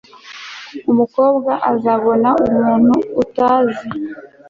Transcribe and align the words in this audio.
Umukobwa 0.91 1.51
azabona 1.71 2.29
umuntu 2.47 2.95
utazi 3.23 3.87